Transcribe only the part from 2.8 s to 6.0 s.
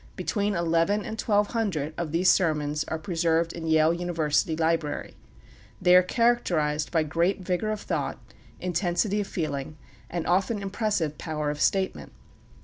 are preserved in Yale University Library. They